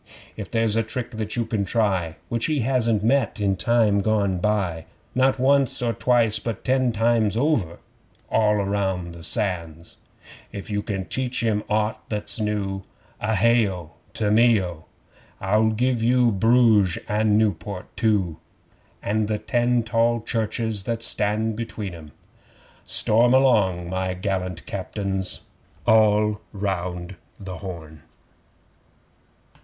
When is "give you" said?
15.69-16.31